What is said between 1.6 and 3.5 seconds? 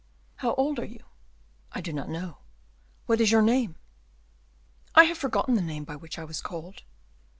"I do not know." "What is your